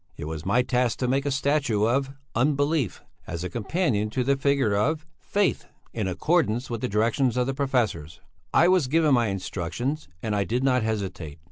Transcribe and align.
It 0.17 0.25
was 0.25 0.47
my 0.47 0.63
task 0.63 0.97
to 0.97 1.07
make 1.07 1.27
a 1.27 1.29
statue 1.29 1.83
of 1.85 2.09
Unbelief, 2.33 3.03
as 3.27 3.43
a 3.43 3.51
companion 3.51 4.09
to 4.09 4.23
the 4.23 4.35
figure 4.35 4.73
of 4.75 5.05
Faith, 5.19 5.67
in 5.93 6.07
accordance 6.07 6.71
with 6.71 6.81
the 6.81 6.89
directions 6.89 7.37
of 7.37 7.45
the 7.45 7.53
professors. 7.53 8.19
I 8.51 8.67
was 8.67 8.87
given 8.87 9.13
my 9.13 9.27
instructions 9.27 10.07
and 10.23 10.35
I 10.35 10.43
did 10.43 10.63
not 10.63 10.81
hesitate. 10.81 11.37